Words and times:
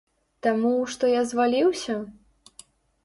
Таму, 0.47 0.71
што 0.95 1.11
я 1.11 1.21
зваліўся? 1.33 1.99